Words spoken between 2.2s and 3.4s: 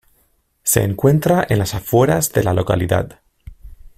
de la localidad.